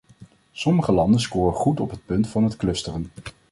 Sommige 0.53 0.91
landen 0.91 1.19
scoren 1.19 1.53
goed 1.53 1.79
op 1.79 1.89
het 1.89 2.05
punt 2.05 2.27
van 2.29 2.43
het 2.43 2.55
clusteren. 2.57 3.11